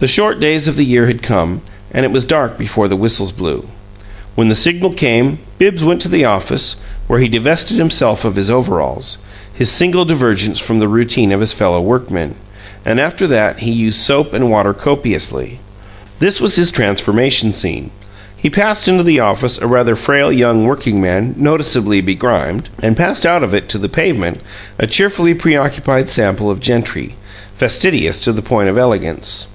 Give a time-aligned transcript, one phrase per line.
[0.00, 1.62] The short days of the year had come,
[1.92, 3.68] and it was dark before the whistles blew.
[4.34, 8.50] When the signal came, Bibbs went to the office, where he divested himself of his
[8.50, 9.18] overalls
[9.52, 12.34] his single divergence from the routine of his fellow workmen
[12.84, 15.60] and after that he used soap and water copiously.
[16.18, 17.92] This was his transformation scene:
[18.36, 23.24] he passed into the office a rather frail young working man noticeably begrimed, and passed
[23.24, 24.40] out of it to the pavement
[24.76, 27.14] a cheerfully pre occupied sample of gentry,
[27.54, 29.46] fastidious to the point of elegance.